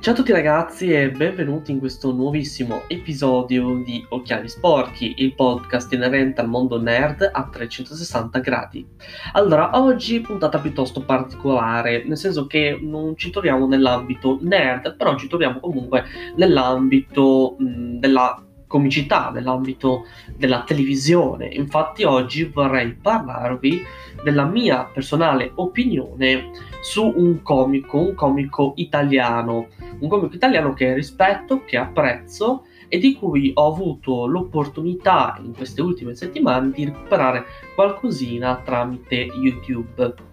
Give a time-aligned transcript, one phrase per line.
[0.00, 5.92] Ciao a tutti ragazzi e benvenuti in questo nuovissimo episodio di Occhiali Sporchi, il podcast
[5.92, 8.86] inerente al mondo nerd a 360 gradi.
[9.34, 15.28] Allora, oggi puntata piuttosto particolare, nel senso che non ci troviamo nell'ambito nerd, però ci
[15.28, 16.04] troviamo comunque
[16.34, 20.04] nell'ambito mh, della comicità, nell'ambito
[20.36, 21.46] della televisione.
[21.46, 23.82] Infatti oggi vorrei parlarvi
[24.22, 29.66] della mia personale opinione su un comico, un comico italiano,
[29.98, 35.82] un comico italiano che rispetto, che apprezzo e di cui ho avuto l'opportunità in queste
[35.82, 40.29] ultime settimane di recuperare qualcosina tramite YouTube.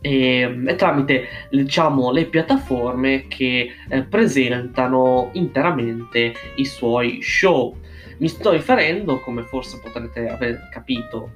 [0.00, 7.76] E, e, tramite diciamo le piattaforme che eh, presentano interamente i suoi show.
[8.18, 11.32] Mi sto riferendo come forse potrete aver capito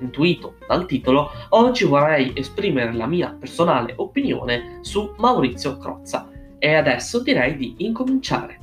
[0.00, 6.28] intuito dal titolo oggi vorrei esprimere la mia personale opinione su Maurizio Crozza.
[6.58, 8.58] E adesso direi di incominciare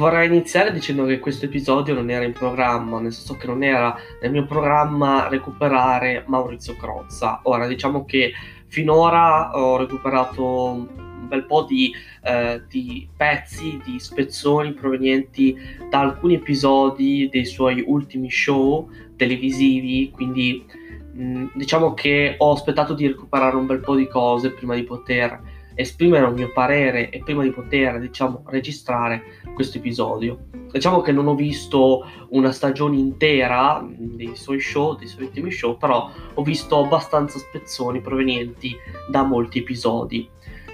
[0.00, 3.94] vorrei iniziare dicendo che questo episodio non era in programma, nel senso che non era
[4.22, 7.40] nel mio programma recuperare Maurizio Crozza.
[7.42, 8.32] Ora, diciamo che
[8.66, 11.92] finora ho recuperato un bel po' di,
[12.24, 15.54] eh, di pezzi, di spezzoni provenienti
[15.90, 20.64] da alcuni episodi dei suoi ultimi show televisivi, quindi
[21.12, 25.49] mh, diciamo che ho aspettato di recuperare un bel po' di cose prima di poter
[25.80, 29.22] esprimere un mio parere e prima di poter, diciamo, registrare
[29.54, 30.46] questo episodio.
[30.70, 35.76] Diciamo che non ho visto una stagione intera dei suoi show, dei suoi ultimi show,
[35.76, 38.76] però ho visto abbastanza spezzoni provenienti
[39.08, 40.28] da molti episodi.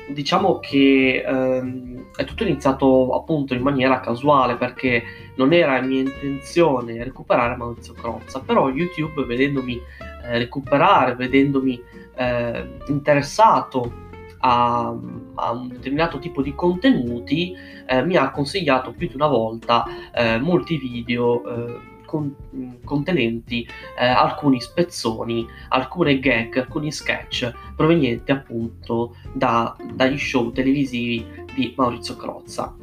[0.09, 5.03] Diciamo che ehm, è tutto iniziato appunto in maniera casuale perché
[5.37, 9.81] non era mia intenzione recuperare Maurizio Crozza, però YouTube vedendomi
[10.25, 11.83] eh, recuperare, vedendomi
[12.15, 14.05] eh, interessato
[14.39, 14.95] a,
[15.35, 17.55] a, un determinato tipo di contenuti,
[17.87, 22.35] eh, mi ha consigliato più di una volta eh, molti video eh, con,
[22.83, 31.75] contenenti eh, alcuni spezzoni, alcune gag, alcuni sketch provenienti appunto da, dagli show televisivi di
[31.77, 32.75] Maurizio Crozza.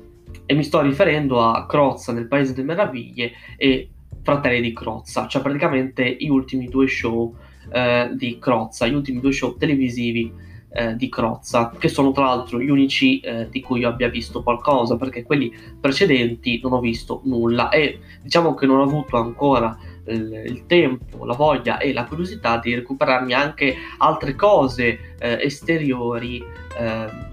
[0.46, 3.90] E mi sto riferendo a Crozza nel Paese delle Meraviglie e
[4.22, 7.36] Fratelli di Crozza, cioè praticamente gli ultimi due show
[7.72, 10.32] eh, di Crozza, gli ultimi due show televisivi
[10.74, 14.44] eh, di Crozza, che sono tra l'altro gli unici eh, di cui io abbia visto
[14.44, 19.78] qualcosa, perché quelli precedenti non ho visto nulla e diciamo che non ho avuto ancora
[20.06, 26.44] il, tempo, la voglia e la curiosità di recuperarmi anche altre cose eh, esteriori
[26.78, 27.32] ehm,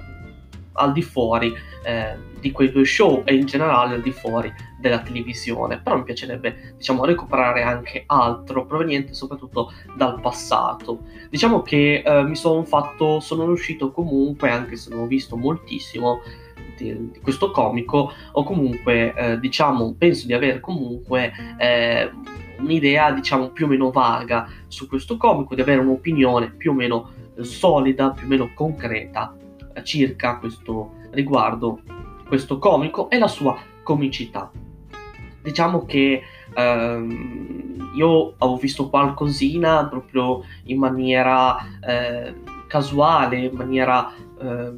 [0.75, 1.53] al di fuori
[1.85, 6.05] eh, di quei due show e in generale al di fuori della televisione, però mi
[6.05, 11.01] piacerebbe diciamo recuperare anche altro proveniente soprattutto dal passato.
[11.29, 16.21] Diciamo che eh, mi sono fatto sono riuscito comunque anche se non ho visto moltissimo
[16.77, 22.11] di, di questo comico o comunque eh, diciamo penso di avere comunque eh,
[22.59, 27.11] un'idea diciamo più o meno vaga su questo comico, di avere un'opinione più o meno
[27.41, 29.35] solida, più o meno concreta
[29.83, 31.81] circa questo riguardo
[32.27, 34.51] questo comico e la sua comicità.
[35.43, 36.23] Diciamo che
[36.55, 42.35] ehm, io avevo visto qualcosina proprio in maniera eh,
[42.67, 44.73] casuale, in maniera eh,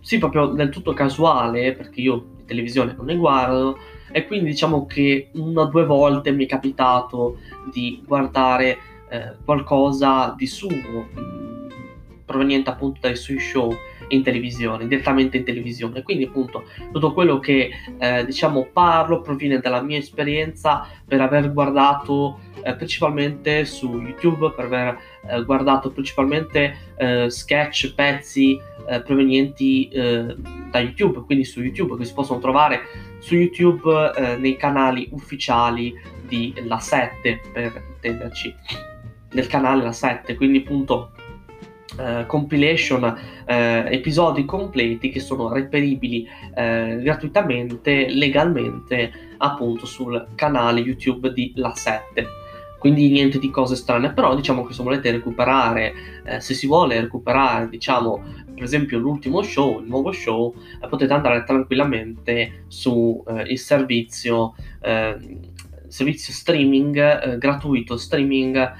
[0.00, 3.78] sì, proprio del tutto casuale, perché io di televisione non ne guardo,
[4.10, 7.38] e quindi diciamo che una o due volte mi è capitato
[7.72, 8.78] di guardare
[9.08, 11.68] eh, qualcosa di suo, mh, mm,
[12.24, 13.72] proveniente appunto dai suoi show
[14.08, 16.02] in televisione, direttamente in televisione.
[16.02, 22.40] Quindi appunto tutto quello che eh, diciamo parlo proviene dalla mia esperienza per aver guardato
[22.62, 28.58] eh, principalmente su YouTube, per aver eh, guardato principalmente eh, sketch, pezzi
[28.88, 30.34] eh, provenienti eh,
[30.70, 32.80] da YouTube, quindi su YouTube che si possono trovare
[33.18, 35.94] su YouTube nei canali ufficiali
[36.26, 38.54] di La 7 per intenderci
[39.30, 41.12] del canale La 7 quindi appunto
[41.94, 43.14] Uh, compilation uh,
[43.46, 52.26] episodi completi che sono reperibili uh, gratuitamente, legalmente, appunto sul canale YouTube di La 7.
[52.78, 55.94] Quindi niente di cose strane, però diciamo che se volete recuperare,
[56.38, 58.22] se si vuole recuperare, diciamo,
[58.54, 60.54] per esempio l'ultimo show, il nuovo show,
[60.88, 64.54] potete andare tranquillamente su il servizio,
[65.88, 68.74] servizio streaming gratuito, streaming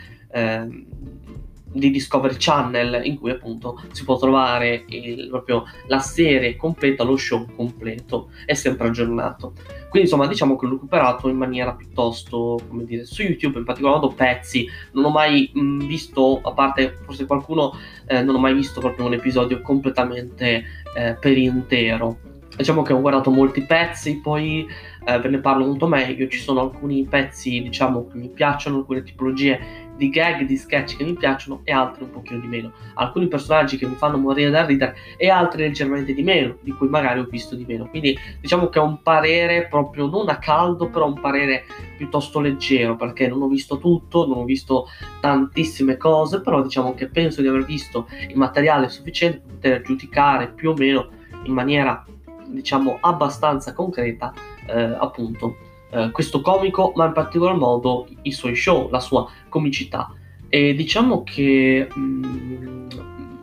[1.79, 7.17] di Discovery Channel in cui appunto si può trovare il, proprio la serie completa, lo
[7.17, 9.53] show completo, è sempre aggiornato.
[9.89, 14.01] Quindi insomma diciamo che l'ho recuperato in maniera piuttosto, come dire, su YouTube in particolar
[14.01, 17.73] modo pezzi, non ho mai mh, visto, a parte forse qualcuno,
[18.07, 20.65] eh, non ho mai visto proprio un episodio completamente
[20.95, 22.19] eh, per intero.
[22.57, 24.67] Diciamo che ho guardato molti pezzi, poi
[25.07, 29.03] eh, ve ne parlo molto meglio, ci sono alcuni pezzi diciamo che mi piacciono, alcune
[29.03, 32.73] tipologie di gag, di sketch che mi piacciono e altri un pochino di meno.
[32.95, 36.89] Alcuni personaggi che mi fanno morire da ridere e altri leggermente di meno, di cui
[36.89, 37.89] magari ho visto di meno.
[37.89, 41.65] Quindi diciamo che ho un parere proprio non a caldo, però un parere
[41.97, 44.89] piuttosto leggero, perché non ho visto tutto, non ho visto
[45.21, 50.53] tantissime cose, però diciamo che penso di aver visto il materiale sufficiente per poter giudicare
[50.53, 51.09] più o meno
[51.45, 52.05] in maniera
[52.47, 54.33] diciamo abbastanza concreta
[54.67, 55.57] eh, appunto
[55.91, 60.13] eh, questo comico, ma in particolar modo i suoi show, la sua comicità.
[60.49, 62.89] E diciamo che mh, mm,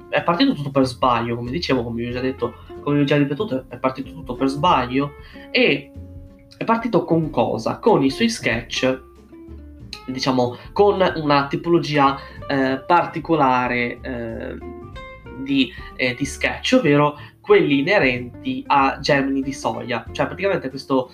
[0.09, 3.05] è partito tutto per sbaglio, come dicevo, come vi ho già detto, come vi ho
[3.05, 5.13] già ripetuto, è partito tutto per sbaglio
[5.51, 5.91] e
[6.55, 7.79] è partito con cosa?
[7.79, 9.01] Con i suoi sketch,
[10.07, 12.17] diciamo, con una tipologia
[12.47, 14.57] eh, particolare eh,
[15.43, 20.05] di, eh, di sketch, ovvero quelli inerenti a germini di soia.
[20.09, 21.11] Cioè, praticamente questo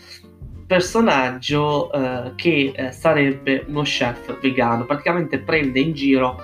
[0.68, 6.40] personaggio eh, che eh, sarebbe uno chef vegano, praticamente prende in giro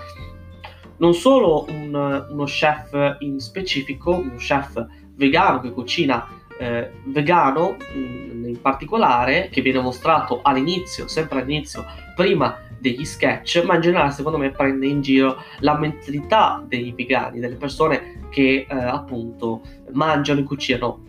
[0.97, 4.83] non solo un, uno chef in specifico, uno chef
[5.15, 6.27] vegano che cucina
[6.57, 11.85] eh, vegano in, mm, in particolare, che viene mostrato all'inizio, sempre all'inizio,
[12.15, 17.39] prima degli sketch, ma in generale secondo me prende in giro la mentalità dei vegani,
[17.39, 19.61] delle persone che eh, appunto
[19.93, 21.03] mangiano e cucinano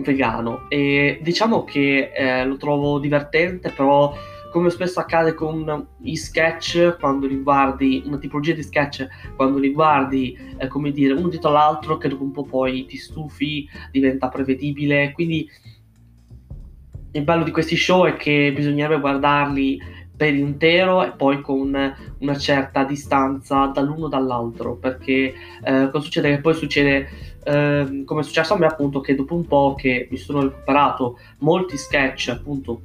[0.00, 0.66] vegano.
[0.68, 4.14] E diciamo che eh, lo trovo divertente però
[4.52, 9.70] come spesso accade con i sketch quando li guardi una tipologia di sketch quando li
[9.70, 14.28] guardi eh, come dire uno dietro l'altro che dopo un po' poi ti stufi diventa
[14.28, 15.12] prevedibile.
[15.12, 15.48] Quindi
[17.12, 19.80] il bello di questi show è che bisognerebbe guardarli
[20.20, 21.74] per intero e poi con
[22.18, 25.32] una certa distanza dall'uno dall'altro perché
[25.64, 26.34] eh, cosa succede?
[26.34, 27.08] Che poi succede
[27.42, 31.18] eh, come è successo a me appunto che dopo un po' che mi sono recuperato
[31.38, 32.82] molti sketch appunto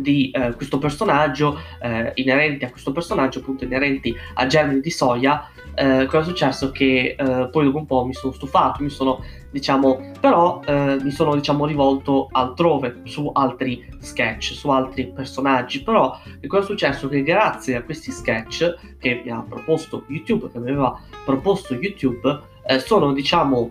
[0.00, 5.50] di eh, questo personaggio eh, inerenti a questo personaggio appunto inerenti a germini di soia
[5.78, 6.72] eh, cosa è successo?
[6.72, 11.12] Che eh, poi dopo un po' mi sono stufato mi sono diciamo però eh, mi
[11.12, 15.84] sono diciamo rivolto altrove su altri sketch su altri personaggi.
[15.84, 16.18] Però
[16.48, 17.08] cosa è successo?
[17.08, 22.40] Che grazie a questi sketch che mi ha proposto YouTube che mi aveva proposto YouTube
[22.66, 23.70] eh, sono diciamo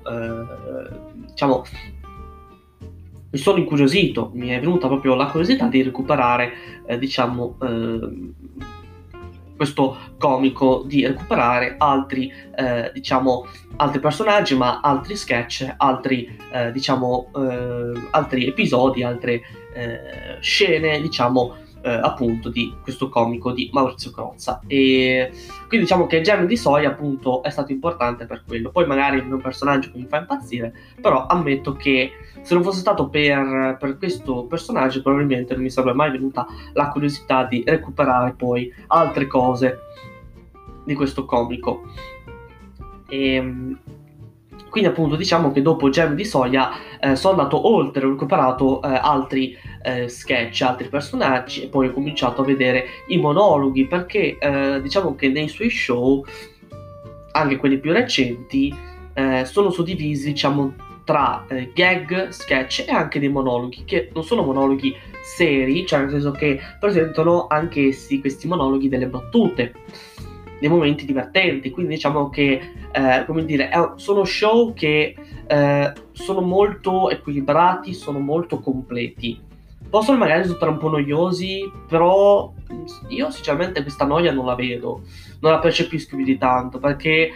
[1.25, 1.63] diciamo
[3.29, 6.53] mi sono incuriosito, mi è venuta proprio la curiosità di recuperare,
[6.85, 8.09] eh, diciamo, eh,
[9.57, 13.47] questo comico, di recuperare altri, eh, diciamo,
[13.77, 19.41] altri personaggi, ma altri sketch, altri, eh, diciamo, eh, altri episodi, altre
[19.73, 21.55] eh, scene, diciamo,
[21.87, 24.59] eh, appunto di questo comico di Maurizio Crozza.
[24.67, 25.31] E
[25.67, 28.71] quindi diciamo che Gemini di Soia appunto è stato importante per quello.
[28.71, 32.11] Poi magari è un personaggio che mi fa impazzire però ammetto che
[32.41, 36.89] se non fosse stato per, per questo personaggio probabilmente non mi sarebbe mai venuta la
[36.89, 39.79] curiosità di recuperare poi altre cose
[40.83, 41.83] di questo comico.
[43.09, 43.79] E ehm,
[44.69, 48.87] quindi appunto diciamo che dopo Gem di Soia eh, sono andato oltre, ho recuperato eh,
[48.87, 54.81] altri eh, sketch, altri personaggi e poi ho cominciato a vedere i monologhi perché eh,
[54.81, 56.23] diciamo che nei suoi show,
[57.31, 58.73] anche quelli più recenti,
[59.13, 64.43] eh, sono suddivisi diciamo tra eh, gag, sketch e anche dei monologhi che non sono
[64.43, 64.93] monologhi
[65.23, 69.73] seri, cioè nel senso che presentano anch'essi questi monologhi delle battute
[70.59, 71.69] dei momenti divertenti.
[71.69, 72.61] Quindi diciamo che,
[72.91, 75.15] eh, come dire, sono show che
[75.47, 79.45] eh, sono molto equilibrati, sono molto completi.
[79.89, 82.51] Possono magari risultare un po' noiosi, però
[83.07, 85.01] io sinceramente questa noia non la vedo,
[85.39, 87.31] non la percepisco più di tanto, perché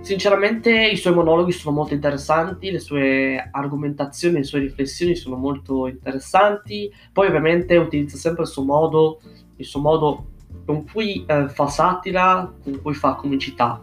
[0.00, 5.86] sinceramente i suoi monologhi sono molto interessanti, le sue argomentazioni, le sue riflessioni sono molto
[5.86, 9.20] interessanti, poi ovviamente utilizza sempre il suo modo,
[9.56, 10.26] il suo modo
[10.64, 13.80] con cui eh, fa satira, con cui fa comicità.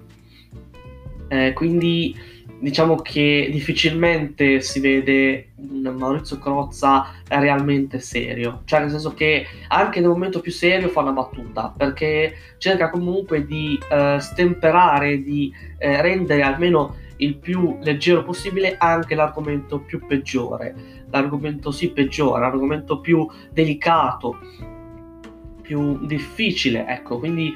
[1.28, 2.16] Eh, quindi
[2.62, 10.00] diciamo che difficilmente si vede un Maurizio Crozza realmente serio, cioè nel senso che anche
[10.00, 16.02] nel momento più serio fa una battuta, perché cerca comunque di eh, stemperare, di eh,
[16.02, 20.76] rendere almeno il più leggero possibile anche l'argomento più peggiore,
[21.10, 24.38] l'argomento sì peggiore, l'argomento più delicato,
[25.62, 27.54] più difficile, ecco, quindi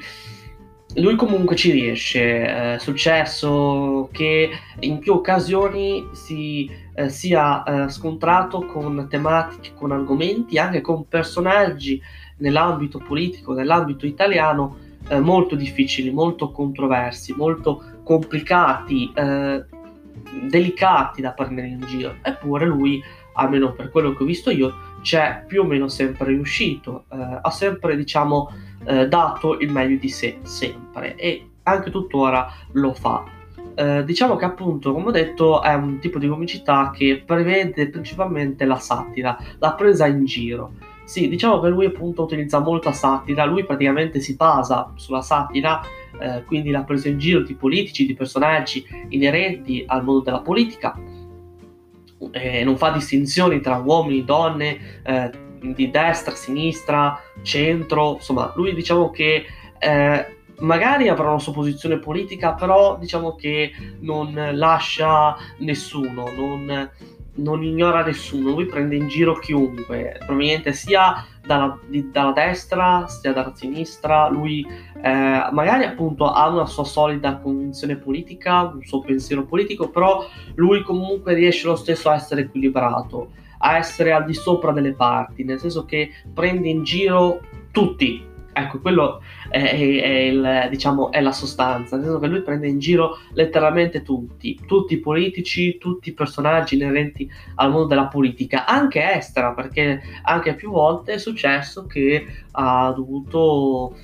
[0.94, 7.88] lui comunque ci riesce, è eh, successo che in più occasioni si eh, sia eh,
[7.90, 12.00] scontrato con tematiche, con argomenti, anche con personaggi
[12.38, 19.64] nell'ambito politico, nell'ambito italiano eh, molto difficili, molto controversi, molto complicati, eh,
[20.48, 22.16] delicati da prendere in giro.
[22.22, 23.02] Eppure lui,
[23.34, 24.74] almeno per quello che ho visto io,
[25.06, 28.50] c'è più o meno sempre riuscito, eh, ha sempre diciamo
[28.86, 33.22] eh, dato il meglio di sé, sempre, e anche tuttora lo fa.
[33.76, 38.64] Eh, diciamo che appunto, come ho detto, è un tipo di comicità che prevede principalmente
[38.64, 40.72] la satira, la presa in giro.
[41.04, 45.80] Sì, diciamo che lui appunto utilizza molta satira, lui praticamente si basa sulla satira,
[46.18, 50.98] eh, quindi la presa in giro di politici, di personaggi inerenti al mondo della politica,
[52.32, 55.30] eh, non fa distinzioni tra uomini, donne, eh,
[55.60, 59.46] di destra, sinistra, centro, insomma, lui diciamo che
[59.78, 66.90] eh, magari avrà una sua posizione politica, però diciamo che non lascia nessuno, non,
[67.34, 73.32] non ignora nessuno, lui prende in giro chiunque, proveniente sia dalla, di, dalla destra sia
[73.32, 74.66] dalla sinistra, lui
[75.02, 80.82] eh, magari appunto ha una sua solida convinzione politica, un suo pensiero politico, però lui
[80.82, 85.58] comunque riesce lo stesso a essere equilibrato, a essere al di sopra delle parti, nel
[85.58, 91.96] senso che prende in giro tutti, Ecco, quello è, è, il, diciamo, è, la sostanza,
[91.96, 96.74] nel senso che lui prende in giro letteralmente tutti, tutti i politici, tutti i personaggi
[96.74, 102.90] inerenti al mondo della politica, anche estera, perché anche più volte è successo che ha
[102.96, 103.94] dovuto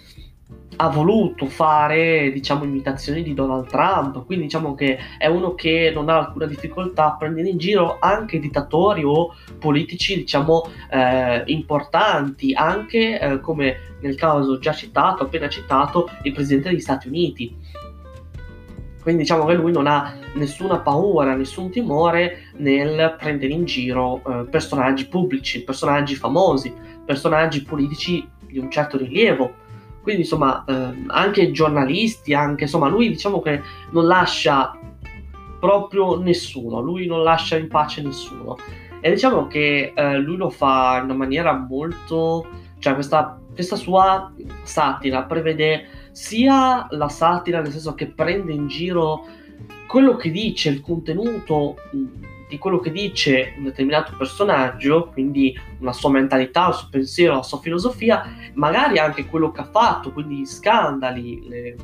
[0.76, 4.24] ha voluto fare diciamo imitazioni di Donald Trump.
[4.24, 8.38] Quindi diciamo che è uno che non ha alcuna difficoltà a prendere in giro anche
[8.38, 12.54] dittatori o politici diciamo eh, importanti.
[12.54, 17.56] Anche eh, come nel caso già citato appena citato il presidente degli Stati Uniti.
[19.02, 24.44] Quindi diciamo che lui non ha nessuna paura, nessun timore nel prendere in giro eh,
[24.48, 26.72] personaggi pubblici, personaggi famosi,
[27.04, 29.60] personaggi politici di un certo rilievo
[30.02, 34.76] quindi insomma, eh, anche giornalisti, anche insomma, lui diciamo che non lascia
[35.60, 38.56] proprio nessuno, lui non lascia in pace nessuno.
[39.00, 42.46] E diciamo che eh, lui lo fa in una maniera molto,
[42.78, 44.32] cioè questa, questa sua
[44.62, 49.24] satira prevede sia la satira, nel senso che prende in giro
[49.86, 51.76] quello che dice, il contenuto
[52.52, 57.42] di quello che dice un determinato personaggio, quindi una sua mentalità, il suo pensiero, la
[57.42, 61.76] sua filosofia, magari anche quello che ha fatto, quindi gli scandali, le,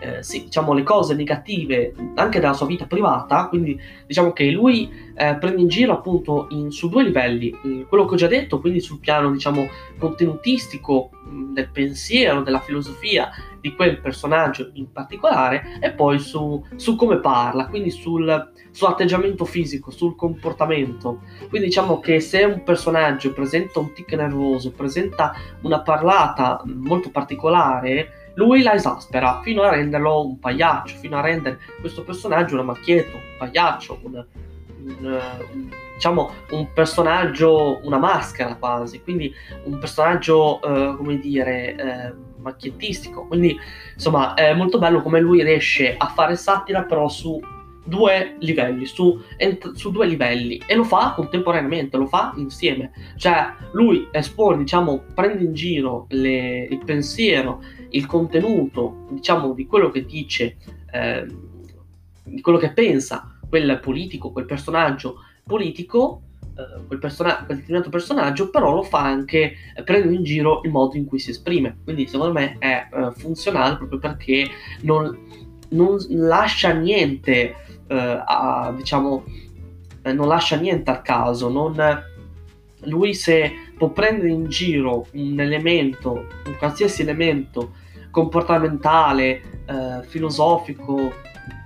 [0.00, 4.90] eh, sì, diciamo, le cose negative anche della sua vita privata, quindi diciamo che lui
[5.14, 8.60] eh, prende in giro appunto in, su due livelli, eh, quello che ho già detto,
[8.60, 13.30] quindi sul piano diciamo contenutistico mh, del pensiero, della filosofia
[13.60, 19.44] di quel personaggio in particolare e poi su, su come parla, quindi sul suo atteggiamento
[19.44, 21.20] fisico, sul comportamento.
[21.48, 28.19] Quindi diciamo che se un personaggio presenta un tic nervoso, presenta una parlata molto particolare,
[28.34, 33.16] lui la esaspera fino a renderlo un pagliaccio, fino a rendere questo personaggio una macchietto,
[33.16, 34.24] un pagliaccio, un,
[34.82, 35.20] un,
[35.52, 39.32] un, diciamo un personaggio, una maschera quasi, quindi
[39.64, 43.26] un personaggio, eh, come dire, eh, macchiettistico.
[43.26, 43.58] Quindi
[43.94, 47.40] insomma è molto bello come lui riesce a fare satira però su
[47.90, 52.92] due livelli, su, ent- su, due livelli e lo fa contemporaneamente, lo fa insieme.
[53.16, 59.90] Cioè lui espone, diciamo, prende in giro le, il pensiero, il contenuto, diciamo, di quello
[59.90, 60.56] che dice,
[60.92, 61.26] eh,
[62.22, 66.22] di quello che pensa quel politico, quel personaggio politico,
[66.54, 70.70] eh, quel, persona- quel determinato personaggio, però lo fa anche eh, prendendo in giro il
[70.70, 71.78] modo in cui si esprime.
[71.82, 74.48] Quindi secondo me è eh, funzionale proprio perché
[74.82, 75.18] non,
[75.70, 77.54] non lascia niente
[77.86, 79.24] eh, a, diciamo,
[80.02, 81.74] eh, non lascia niente al caso, non,
[82.84, 87.72] lui se può prendere in giro un elemento, un qualsiasi elemento
[88.10, 91.12] comportamentale, eh, filosofico,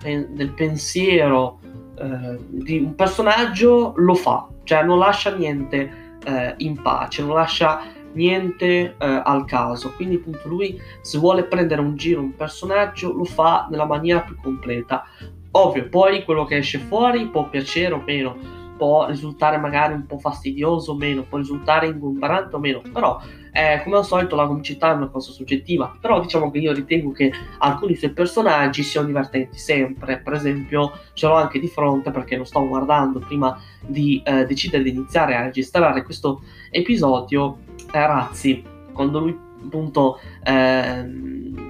[0.01, 1.59] pen- del pensiero
[1.97, 7.81] eh, di un personaggio, lo fa, cioè non lascia niente eh, in pace, non lascia
[8.15, 9.93] niente eh, al caso.
[9.95, 14.37] Quindi, appunto, lui se vuole prendere un giro un personaggio, lo fa nella maniera più
[14.37, 15.05] completa.
[15.53, 18.37] Ovvio, poi quello che esce fuori può piacere o meno,
[18.77, 23.21] può risultare magari un po' fastidioso o meno, può risultare ingombrante o meno, però
[23.57, 27.13] eh, come al solito la comicità è una cosa soggettiva, però diciamo che io ritengo
[27.13, 32.37] che alcuni suoi personaggi siano divertenti sempre, per esempio ce l'ho anche di fronte perché
[32.37, 37.59] lo sto guardando prima di eh, decidere di iniziare a registrare questo episodio,
[37.93, 40.19] eh, Razzi, quando lui appunto...
[40.43, 41.63] Eh,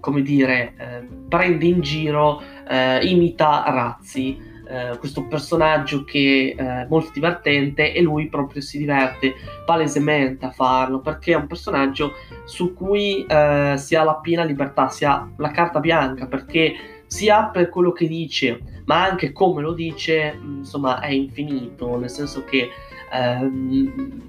[0.00, 7.10] come dire, eh, prende in giro, eh, imita Razzi, eh, questo personaggio che è molto
[7.12, 9.34] divertente e lui proprio si diverte
[9.64, 12.12] palesemente a farlo perché è un personaggio
[12.44, 17.44] su cui eh, si ha la piena libertà, si ha la carta bianca perché sia
[17.44, 22.68] per quello che dice ma anche come lo dice insomma è infinito nel senso che
[23.10, 24.22] ehm,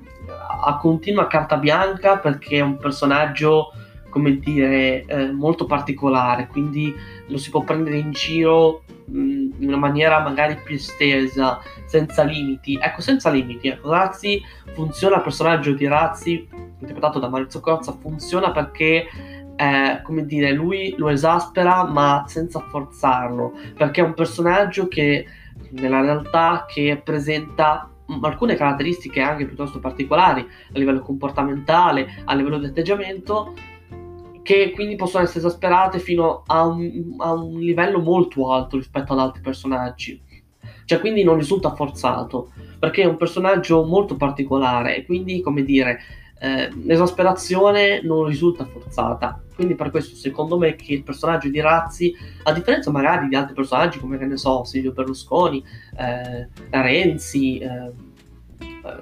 [0.64, 3.74] ha continua carta bianca perché è un personaggio
[4.10, 6.94] come dire, eh, molto particolare, quindi
[7.28, 12.78] lo si può prendere in giro in una maniera magari più estesa, senza limiti.
[12.82, 13.68] Ecco, senza limiti.
[13.68, 14.42] Ecco, Razzi
[14.74, 16.48] funziona, il personaggio di Razzi,
[16.80, 19.08] interpretato da Maurizio Corza, funziona perché
[19.56, 25.26] eh, come dire, lui lo esaspera ma senza forzarlo, perché è un personaggio che
[25.72, 27.90] nella realtà che presenta
[28.22, 33.54] alcune caratteristiche anche piuttosto particolari a livello comportamentale, a livello di atteggiamento,
[34.50, 39.20] che quindi possono essere esasperate fino a un, a un livello molto alto rispetto ad
[39.20, 40.20] altri personaggi.
[40.86, 46.00] Cioè, quindi non risulta forzato, perché è un personaggio molto particolare e quindi, come dire,
[46.40, 49.40] eh, l'esasperazione non risulta forzata.
[49.54, 53.54] Quindi per questo secondo me che il personaggio di Razzi, a differenza magari di altri
[53.54, 55.64] personaggi come, che ne so, Silvio Berlusconi,
[55.96, 57.92] eh, Renzi, eh,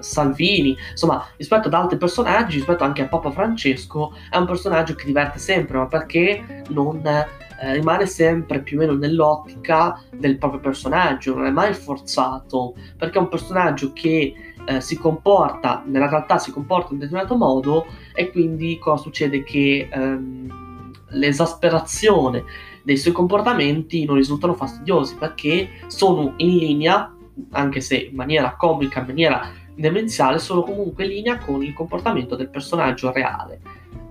[0.00, 5.06] Salvini, insomma, rispetto ad altri personaggi, rispetto anche a Papa Francesco, è un personaggio che
[5.06, 11.34] diverte sempre, ma perché non eh, rimane sempre più o meno nell'ottica del proprio personaggio,
[11.34, 16.52] non è mai forzato, perché è un personaggio che eh, si comporta, nella realtà si
[16.52, 19.42] comporta in un determinato modo e quindi cosa succede?
[19.42, 22.44] Che ehm, l'esasperazione
[22.82, 27.12] dei suoi comportamenti non risultano fastidiosi perché sono in linea
[27.50, 32.34] anche se in maniera comica, in maniera demenziale sono comunque in linea con il comportamento
[32.34, 33.60] del personaggio reale.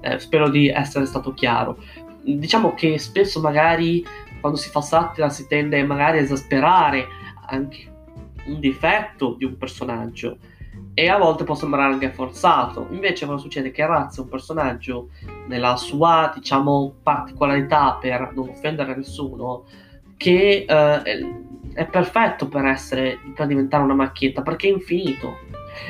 [0.02, 1.78] Eh, spero di essere stato chiaro.
[2.24, 4.06] Diciamo che spesso magari
[4.40, 7.08] quando si fa satira si tende magari a esasperare
[7.48, 7.94] anche
[8.46, 10.38] un difetto di un personaggio
[10.94, 12.88] e a volte può sembrare anche forzato.
[12.92, 13.72] Invece cosa succede?
[13.72, 15.10] Che Razzi è un personaggio
[15.48, 19.66] nella sua, diciamo, particolarità per non offendere nessuno
[20.18, 21.02] che eh,
[21.74, 25.38] è perfetto per essere per diventare una macchietta perché è infinito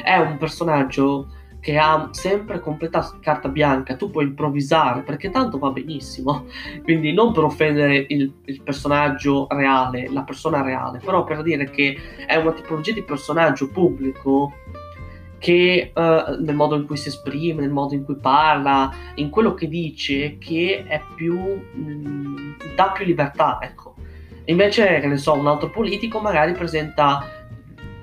[0.03, 1.27] è un personaggio
[1.59, 6.45] che ha sempre completa carta bianca, tu puoi improvvisare perché tanto va benissimo,
[6.83, 11.97] quindi non per offendere il, il, personaggio reale, la persona reale, però per dire che
[12.25, 14.53] è una tipologia di personaggio pubblico
[15.39, 19.53] che uh, nel modo in cui si esprime, nel modo in cui parla, in quello
[19.53, 22.35] che dice, che è più mh, mm,
[22.75, 23.95] dà più libertà, ecco.
[24.45, 27.27] Invece, che ne so, un altro politico magari presenta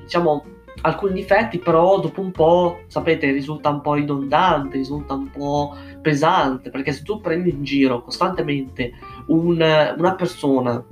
[0.02, 0.44] diciamo
[0.84, 6.70] alcuni difetti, però dopo un po', sapete, risulta un po' ridondante, risulta un po' pesante,
[6.70, 8.92] perché se tu prendi in giro costantemente
[9.26, 9.56] un,
[9.96, 10.84] una persona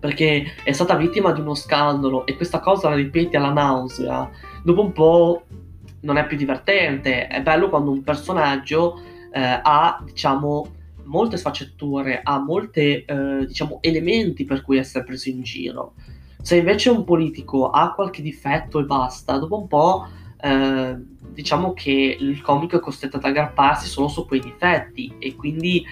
[0.00, 4.28] perché è stata vittima di uno scandalo e questa cosa la ripeti alla nausea,
[4.64, 5.42] dopo un po'
[6.00, 7.28] non è più divertente.
[7.28, 9.00] È bello quando un personaggio
[9.32, 10.66] eh, ha, diciamo,
[11.04, 15.94] molte sfaccettature, ha molti, eh, diciamo, elementi per cui essere preso in giro.
[16.42, 20.06] Se invece un politico ha qualche difetto e basta, dopo un po'
[20.40, 25.86] eh, diciamo che il comico è costretto ad aggrapparsi solo su quei difetti e quindi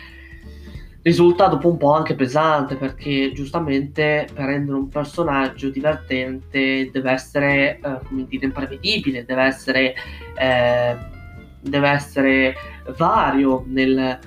[1.02, 7.78] risulta dopo un po' anche pesante perché giustamente per rendere un personaggio divertente deve essere
[7.78, 9.94] eh, come dire imprevedibile, deve essere,
[10.36, 10.96] eh,
[11.60, 12.54] deve essere
[12.98, 14.18] vario nel,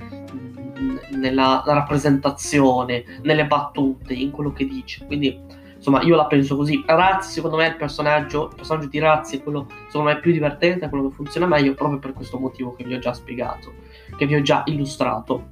[1.12, 5.06] nella rappresentazione, nelle battute, in quello che dice.
[5.06, 6.82] Quindi Insomma, io la penso così.
[6.86, 10.86] Razzi, secondo me, il personaggio, il personaggio di Razzi è quello, secondo me, più divertente,
[10.86, 13.74] è quello che funziona meglio, proprio per questo motivo che vi ho già spiegato,
[14.16, 15.50] che vi ho già illustrato.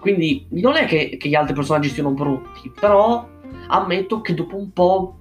[0.00, 3.26] Quindi, non è che, che gli altri personaggi siano brutti, però
[3.68, 5.16] ammetto che dopo un po'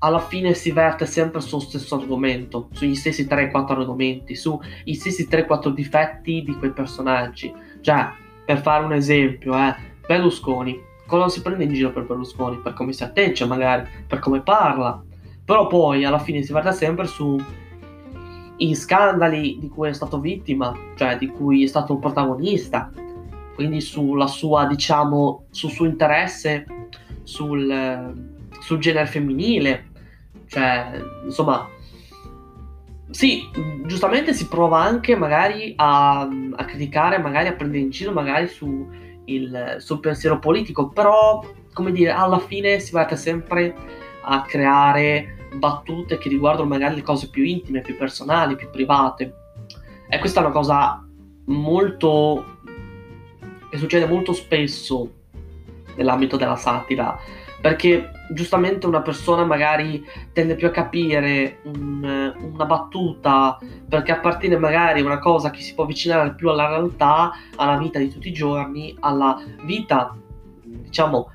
[0.00, 5.70] alla fine si verte sempre sullo stesso argomento, sugli stessi 3-4 argomenti, sugli stessi 3-4
[5.70, 7.50] difetti di quei personaggi.
[7.80, 8.06] Cioè,
[8.44, 9.74] per fare un esempio, eh,
[10.06, 14.42] Berlusconi cosa si prende in giro per Berlusconi, per come si atteggia magari, per come
[14.42, 15.02] parla,
[15.44, 17.40] però poi alla fine si guarda sempre su
[18.58, 22.90] i scandali di cui è stato vittima, cioè di cui è stato protagonista,
[23.54, 26.66] quindi sulla sua, diciamo, sul suo interesse
[27.26, 28.14] sul,
[28.60, 29.90] sul genere femminile,
[30.46, 31.68] cioè, insomma,
[33.10, 33.42] sì,
[33.84, 38.88] giustamente si prova anche magari a, a criticare, magari a prendere in giro, magari su
[39.26, 43.74] il suo pensiero politico, però, come dire, alla fine si va sempre
[44.22, 49.34] a creare battute che riguardano magari le cose più intime, più personali, più private.
[50.08, 51.04] E questa è una cosa
[51.46, 52.58] molto
[53.70, 55.12] che succede molto spesso
[55.96, 57.18] nell'ambito della satira,
[57.60, 65.00] perché giustamente una persona magari tende più a capire un, una battuta perché appartiene magari
[65.00, 68.32] a una cosa che si può avvicinare più alla realtà, alla vita di tutti i
[68.32, 70.14] giorni, alla vita,
[70.62, 71.30] diciamo,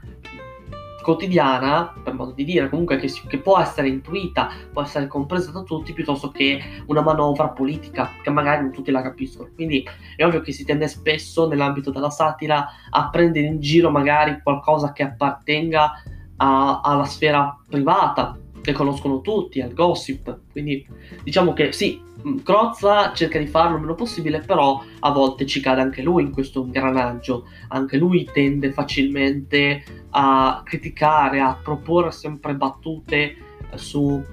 [1.01, 5.63] quotidiana, per modo di dire, comunque che, che, può essere intuita, può essere compresa da
[5.63, 9.49] tutti, piuttosto che una manovra politica che magari non tutti la capiscono.
[9.53, 9.85] Quindi
[10.15, 14.91] è ovvio che si tende spesso nell'ambito della satira a prendere in giro magari qualcosa
[14.91, 16.03] che appartenga
[16.37, 20.39] a, alla sfera privata, che conoscono tutti, al gossip.
[20.51, 20.85] Quindi
[21.23, 25.59] diciamo che sì, mm, Crozza cerca di farlo il meno possibile, però a volte ci
[25.59, 27.47] cade anche lui in questo ingranaggio.
[27.69, 33.35] Anche lui tende facilmente a criticare, a proporre sempre battute
[33.75, 34.23] su,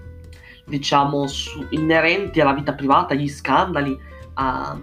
[0.66, 3.96] diciamo, su, inerenti alla vita privata, agli scandali
[4.34, 4.78] a,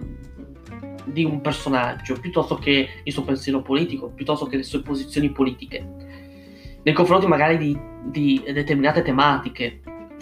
[1.04, 6.06] di un personaggio, piuttosto che il suo pensiero politico, piuttosto che le sue posizioni politiche
[6.86, 7.76] nei confronti magari di,
[8.10, 9.80] di determinate tematiche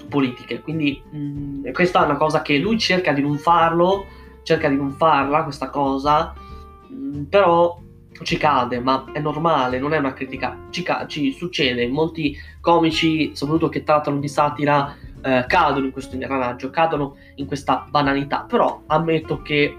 [0.08, 0.60] politiche.
[0.60, 4.06] Quindi mh, mm, questa è una cosa che lui cerca di non farlo,
[4.42, 6.34] cerca di non farla questa cosa,
[6.88, 7.80] mh, mm, però
[8.22, 13.34] ci cade, ma è normale, non è una critica, ci, ca- ci succede, molti comici,
[13.34, 18.82] soprattutto che trattano di satira, eh, cadono in questo ingranaggio, cadono in questa banalità, però
[18.86, 19.76] ammetto che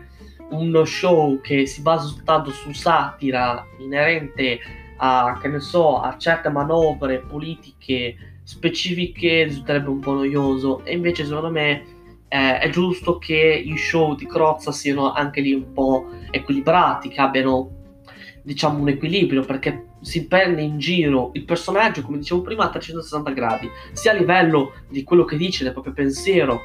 [0.49, 4.59] uno show che si basa soltanto su satira inerente
[4.97, 10.84] a, che ne so, a certe manovre politiche specifiche risulterebbe un po' noioso.
[10.86, 11.84] E invece secondo me
[12.27, 17.21] eh, è giusto che i show di Crozza siano anche lì un po' equilibrati, che
[17.21, 17.71] abbiano
[18.41, 23.31] diciamo un equilibrio perché si prende in giro il personaggio, come dicevo prima, a 360
[23.31, 26.62] gradi, sia a livello di quello che dice, del proprio pensiero,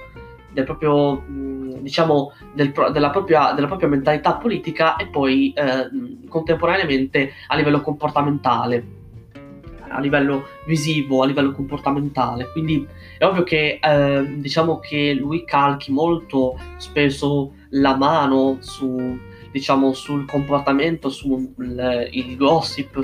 [0.53, 5.89] del proprio, diciamo, del, della, propria, della, propria, mentalità politica e poi eh,
[6.29, 8.99] contemporaneamente a livello comportamentale
[9.93, 12.49] a livello visivo, a livello comportamentale.
[12.53, 12.87] Quindi
[13.19, 19.19] è ovvio che eh, diciamo che lui calchi molto spesso la mano su
[19.51, 21.53] diciamo, sul comportamento, sul
[22.37, 23.03] gossip,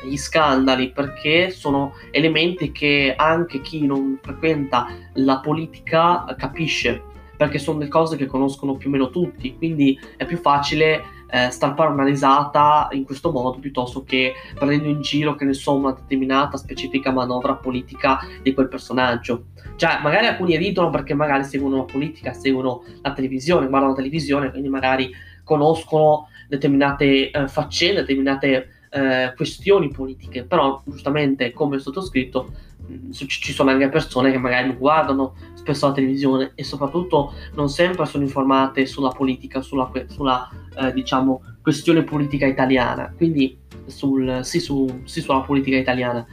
[0.00, 7.02] sugli scandali, perché sono elementi che anche chi non frequenta la politica capisce,
[7.36, 11.50] perché sono le cose che conoscono più o meno tutti, quindi è più facile eh,
[11.50, 15.92] stampare una risata in questo modo piuttosto che prendendo in giro, che ne so, una
[15.92, 19.46] determinata specifica manovra politica di quel personaggio.
[19.76, 24.50] Cioè, magari alcuni ridono perché magari seguono la politica, seguono la televisione, guardano la televisione,
[24.50, 25.10] quindi magari
[25.44, 32.52] conoscono determinate eh, faccende, determinate eh, questioni politiche, però giustamente come sottoscritto
[32.86, 38.06] mh, ci sono anche persone che magari guardano spesso la televisione e soprattutto non sempre
[38.06, 45.02] sono informate sulla politica, sulla, sulla eh, diciamo, questione politica italiana, quindi sul, sì, su,
[45.04, 46.26] sì, sulla politica italiana.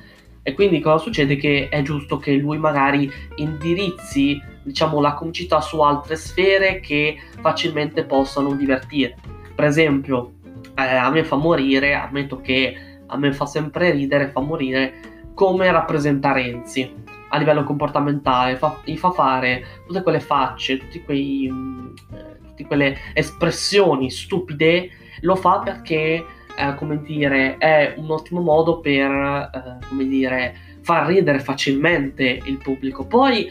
[0.47, 1.37] E quindi cosa succede?
[1.37, 8.05] Che è giusto che lui magari indirizzi diciamo, la comicità su altre sfere che facilmente
[8.05, 9.15] possano divertire.
[9.55, 10.33] Per esempio,
[10.75, 12.75] eh, a me fa morire, ammetto che
[13.07, 14.93] a me fa sempre ridere, fa morire
[15.33, 21.47] come rappresenta Renzi a livello comportamentale, fa, gli fa fare tutte quelle facce, tutti quei,
[21.47, 24.89] eh, tutte quelle espressioni stupide,
[25.21, 26.25] lo fa perché
[26.57, 32.57] eh, come dire, è un ottimo modo per, eh, come dire, far ridere facilmente il
[32.57, 33.05] pubblico.
[33.05, 33.49] Poi,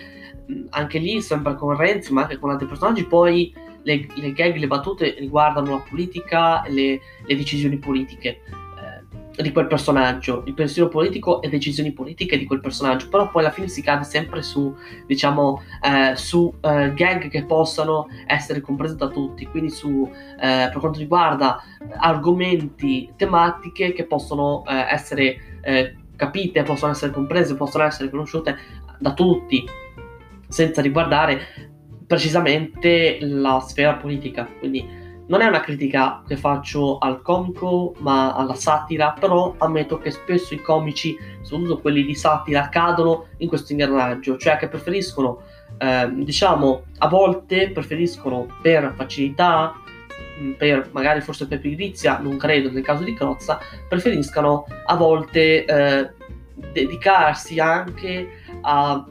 [0.70, 3.52] anche lì, sempre con Renzi, ma anche con altri personaggi, poi
[3.84, 8.40] le, le gag, le battute riguardano la politica, le, le decisioni politiche
[9.42, 13.52] di quel personaggio, il pensiero politico e decisioni politiche di quel personaggio, però poi alla
[13.52, 14.74] fine si cade sempre su,
[15.06, 20.78] diciamo, eh, su eh, gag che possano essere comprese da tutti, quindi su, eh, per
[20.78, 21.60] quanto riguarda
[21.96, 28.56] argomenti, tematiche che possono eh, essere eh, capite, possono essere comprese, possono essere conosciute
[28.98, 29.64] da tutti,
[30.46, 31.73] senza riguardare
[32.14, 38.54] precisamente la sfera politica, quindi non è una critica che faccio al comico, ma alla
[38.54, 44.36] satira, però ammetto che spesso i comici, soprattutto quelli di satira, cadono in questo ingranaggio,
[44.36, 45.40] cioè che preferiscono,
[45.78, 49.74] eh, diciamo, a volte preferiscono per facilità,
[50.56, 56.10] per magari forse per pigrizia, non credo nel caso di Crozza, preferiscono a volte eh,
[56.72, 58.28] dedicarsi anche
[58.60, 59.04] a,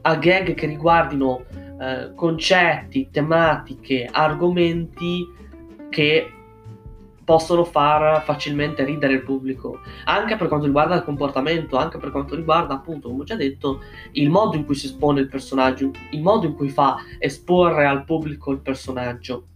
[0.00, 1.44] a gag che riguardino
[1.80, 5.26] eh, concetti, tematiche, argomenti
[5.88, 6.30] che
[7.26, 12.36] possono far facilmente ridere il pubblico, anche per quanto riguarda il comportamento, anche per quanto
[12.36, 13.80] riguarda, appunto, come ho già detto,
[14.12, 18.04] il modo in cui si espone il personaggio, il modo in cui fa esporre al
[18.04, 19.48] pubblico il personaggio.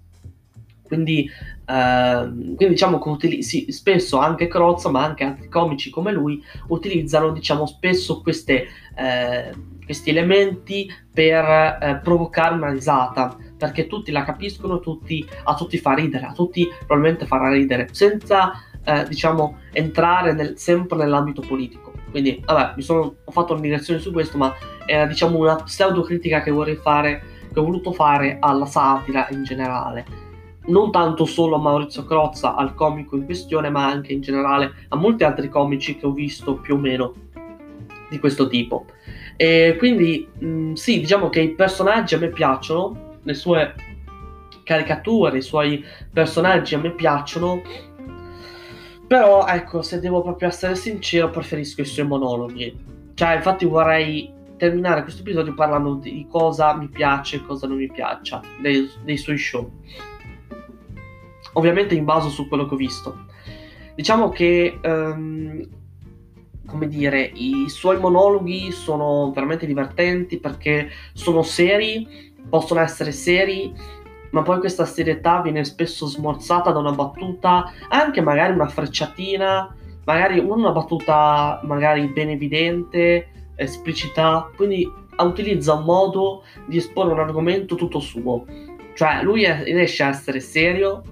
[0.90, 1.31] Quindi,
[1.66, 6.42] eh, quindi diciamo che utili- sì, spesso anche Crozza, ma anche altri comici come lui,
[6.66, 9.53] utilizzano diciamo, spesso queste, eh,
[9.85, 15.92] questi elementi per eh, provocare una risata, perché tutti la capiscono, tutti, a tutti fa
[15.94, 18.50] ridere, a tutti probabilmente farà ridere, senza
[18.85, 21.92] eh, diciamo, entrare nel, sempre nell'ambito politico.
[22.11, 24.53] Quindi, vabbè, mi sono, ho fatto una direzione su questo, ma
[24.87, 27.22] era diciamo una pseudo critica che vorrei fare,
[27.53, 30.30] che ho voluto fare alla satira in generale
[30.71, 34.97] non tanto solo a Maurizio Crozza, al comico in questione, ma anche in generale a
[34.97, 37.13] molti altri comici che ho visto più o meno
[38.09, 38.87] di questo tipo.
[39.37, 43.75] E quindi mh, sì, diciamo che i personaggi a me piacciono, le sue
[44.65, 47.63] caricature, i suoi personaggi a me piacciono,
[49.07, 52.89] però ecco, se devo proprio essere sincero, preferisco i suoi monologhi.
[53.15, 57.91] Cioè, infatti vorrei terminare questo episodio parlando di cosa mi piace e cosa non mi
[57.91, 59.71] piaccia dei, dei suoi show
[61.55, 63.25] ovviamente in base su quello che ho visto.
[63.95, 65.67] Diciamo che, um,
[66.67, 73.73] come dire, i suoi monologhi sono veramente divertenti perché sono seri, possono essere seri,
[74.31, 80.39] ma poi questa serietà viene spesso smorzata da una battuta, anche magari una frecciatina, magari
[80.39, 88.01] una battuta magari ben evidente, esplicita, quindi utilizza un modo di esporre un argomento tutto
[88.01, 88.45] suo.
[88.95, 91.03] Cioè, lui è, riesce a essere serio,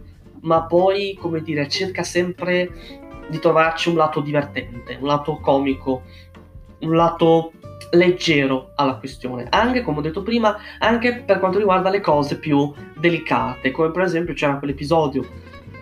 [0.42, 2.70] ma poi, come dire, cerca sempre
[3.28, 6.02] di trovarci un lato divertente, un lato comico,
[6.80, 7.52] un lato
[7.90, 12.72] leggero alla questione, anche come ho detto prima, anche per quanto riguarda le cose più
[12.98, 15.26] delicate, come per esempio c'era quell'episodio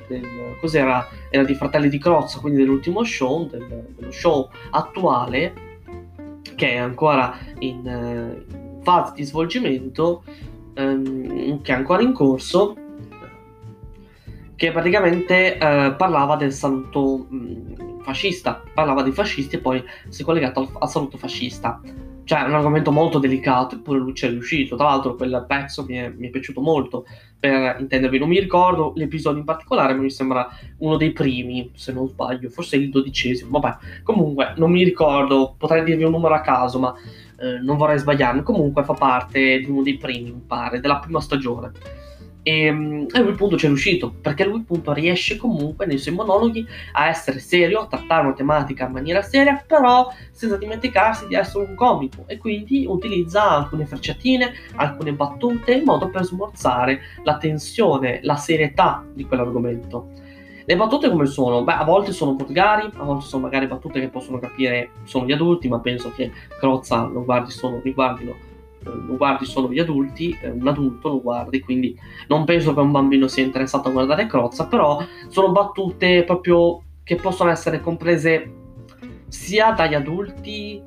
[0.08, 1.06] del, cos'era?
[1.30, 3.66] Era di Fratelli di Crozza, quindi dell'ultimo show, del,
[3.96, 5.52] dello show attuale,
[6.54, 10.22] che è ancora in, eh, in fase di svolgimento,
[10.74, 12.76] ehm, che è ancora in corso,
[14.56, 20.22] che praticamente eh, parlava del saluto mh, mm, fascista, parlava dei fascisti e poi si
[20.22, 21.80] è collegato al, al, saluto fascista.
[22.24, 24.74] Cioè, un argomento molto delicato, eppure lui ci è riuscito.
[24.74, 27.04] Tra l'altro, quel pezzo mi è, mi è piaciuto molto.
[27.38, 31.92] Per intendervi, non mi ricordo l'episodio in particolare, ma mi sembra uno dei primi, se
[31.92, 33.60] non sbaglio, forse il dodicesimo.
[33.60, 36.94] Vabbè, comunque, non mi ricordo, potrei dirvi un numero a caso, ma
[37.38, 38.42] eh, non vorrei sbagliarmi.
[38.42, 41.70] Comunque, fa parte di uno dei primi, mi pare, della prima stagione.
[42.46, 46.14] E, ehm, e lui appunto ci è riuscito, perché lui appunto riesce comunque nei suoi
[46.14, 51.34] monologhi a essere serio, a trattare una tematica in maniera seria, però senza dimenticarsi di
[51.34, 57.36] essere un comico e quindi utilizza alcune frecciatine, alcune battute in modo per smorzare la
[57.36, 60.10] tensione, la serietà di quell'argomento.
[60.64, 61.64] Le battute come sono?
[61.64, 65.32] Beh, a volte sono volgari, a volte sono magari battute che possono capire sono gli
[65.32, 66.30] adulti, ma penso che
[66.60, 68.54] Crozza lo guardi solo, riguardino
[68.86, 72.92] lo guardi solo gli adulti, eh, un adulto lo guardi, quindi non penso che un
[72.92, 78.52] bambino sia interessato a guardare Crozza, però sono battute proprio che possono essere comprese
[79.28, 80.82] sia dagli adulti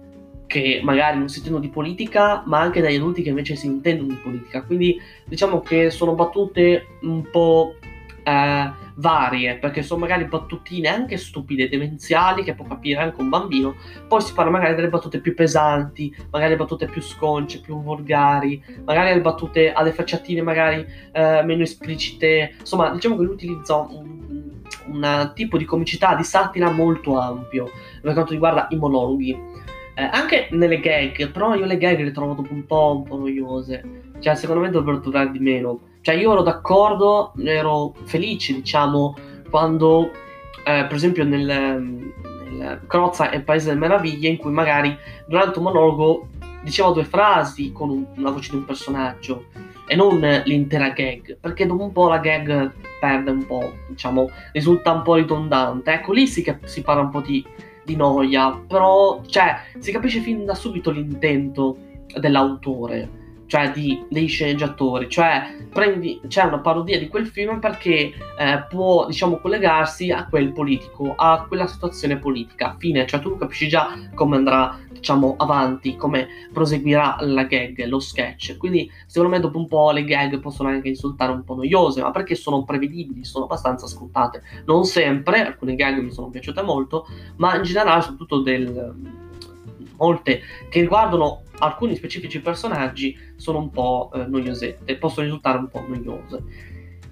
[0.47, 4.09] che magari non si intendono di politica, ma anche dagli adulti che invece si intendono
[4.09, 4.63] di politica.
[4.63, 7.75] Quindi diciamo che sono battute un po'
[8.23, 13.75] eh, varie, perché sono magari battutine anche stupide, demenziali, che può capire anche un bambino.
[14.07, 19.13] Poi si parla magari delle battute più pesanti, magari battute più sconce, più volgari, magari
[19.13, 22.55] le battute alle facciatine magari eh, meno esplicite.
[22.59, 28.13] Insomma, diciamo che lui utilizza un, un tipo di comicità, di satira molto ampio per
[28.13, 29.31] quanto riguarda i monologhi.
[29.95, 33.17] Eh, anche nelle gag, però io le gag le trovo dopo un po', un po'
[33.17, 34.13] noiose.
[34.19, 35.87] Cioè, secondo me dovrebbero durare di meno.
[36.01, 39.15] Cioè, io ero d'accordo, ero felice, diciamo,
[39.49, 40.11] quando,
[40.63, 45.59] eh, per esempio, nel, nel Crozza e il Paese delle Meraviglie, in cui magari durante
[45.59, 46.27] un monologo
[46.61, 49.45] diceva due frasi con un, una voce di un personaggio
[49.87, 54.91] e non l'intera gag, perché dopo un po' la gag perde un po', diciamo, risulta
[54.91, 55.91] un po' ridondante.
[55.91, 57.43] Ecco, lì sì che si parla un po' di,
[57.83, 61.77] di noia, però, cioè, si capisce fin da subito l'intento
[62.19, 63.17] dell'autore
[63.49, 69.07] cioè di, dei sceneggiatori, cioè prendi, c'è una parodia di quel film perché eh, può
[69.07, 74.35] diciamo collegarsi a quel politico, a quella situazione politica, fine, cioè tu capisci già come
[74.35, 79.89] andrà diciamo avanti, come proseguirà la gag, lo sketch, quindi secondo me dopo un po'
[79.89, 84.43] le gag possono anche risultare un po' noiose, ma perché sono prevedibili, sono abbastanza scontate,
[84.65, 87.07] non sempre, alcune gag mi sono piaciute molto,
[87.37, 89.17] ma in generale soprattutto del
[89.99, 95.83] molte che riguardano alcuni specifici personaggi sono un po' eh, noiosette, possono risultare un po'
[95.87, 96.43] noiose.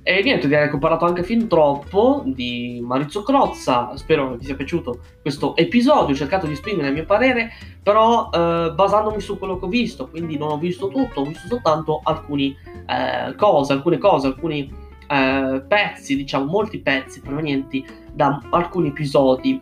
[0.10, 4.46] E niente, direi che ho parlato anche fin troppo di Maurizio Crozza, spero che vi
[4.46, 7.52] sia piaciuto questo episodio, ho cercato di esprimere il mio parere,
[7.84, 11.48] però eh, basandomi su quello che ho visto, quindi non ho visto tutto, ho visto
[11.48, 12.56] soltanto alcune
[12.88, 14.74] eh, cose, alcune cose, alcuni
[15.10, 19.62] eh, pezzi, diciamo molti pezzi provenienti da alcuni episodi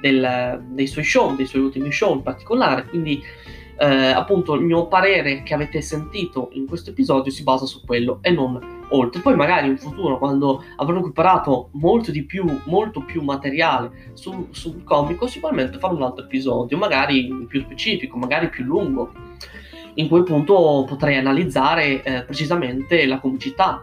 [0.00, 3.22] del, dei suoi show, dei suoi ultimi show in particolare, quindi
[3.80, 8.18] eh, appunto il mio parere che avete sentito in questo episodio si basa su quello
[8.22, 9.20] e non oltre.
[9.20, 14.82] Poi magari in futuro, quando avrò recuperato molto di più, molto più materiale sul, sul
[14.82, 19.12] comico, sicuramente farò un altro episodio, magari più specifico, magari più lungo,
[19.94, 23.82] in cui appunto potrei analizzare eh, precisamente la comicità.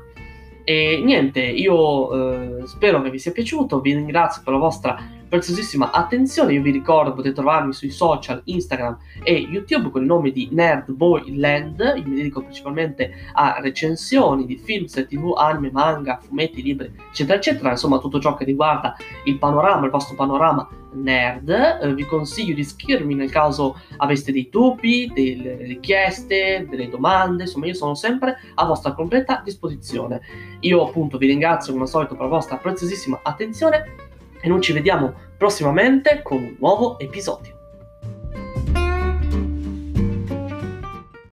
[0.67, 4.97] E niente, io eh, spero che vi sia piaciuto, vi ringrazio per la vostra
[5.27, 6.53] preziosissima attenzione.
[6.53, 10.91] Io vi ricordo, potete trovarmi sui social, Instagram e YouTube con il nome di Nerd
[10.91, 11.79] Boy Land.
[11.97, 17.37] Io mi dedico principalmente a recensioni di film, serie tv, anime, manga, fumetti, libri, eccetera,
[17.37, 17.71] eccetera.
[17.71, 21.49] Insomma, tutto ciò che riguarda il panorama, il vostro panorama nerd.
[21.49, 27.43] Eh, vi consiglio di iscrivermi nel caso aveste dei dubbi, delle richieste, delle domande.
[27.43, 30.21] Insomma, io sono sempre a vostra completa disposizione.
[30.61, 34.13] Io appunto vi ringrazio come al solito per la vostra preziosissima attenzione
[34.45, 37.64] e noi ci vediamo prossimamente con un nuovo episodio.